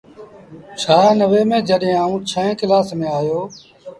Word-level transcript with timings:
ڇآنوي 0.81 1.41
ميݩ 1.49 1.65
جڏهيݩ 1.67 1.99
آئوٚݩ 2.03 2.25
ڇوهيݩ 2.29 2.57
ڪلآس 2.59 2.87
ميݩ 2.99 3.13
آيو۔ 3.19 3.39